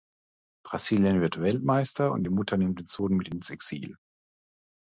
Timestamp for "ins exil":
3.27-3.95